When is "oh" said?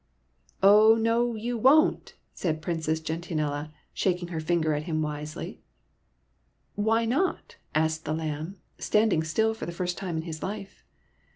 0.63-0.95